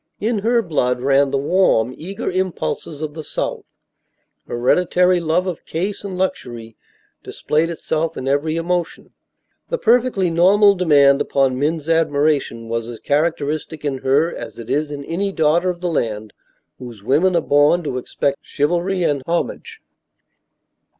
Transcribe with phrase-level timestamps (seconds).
[0.19, 3.77] In her blood ran the warm, eager impulses of the south;
[4.47, 6.75] hereditary love of case and luxury
[7.23, 9.11] displayed itself in every emotion;
[9.69, 14.89] the perfectly normal demand upon men's admiration was as characteristic in her as it is
[14.89, 16.33] in any daughter of the land
[16.79, 19.83] whose women are born to expect chivalry and homage.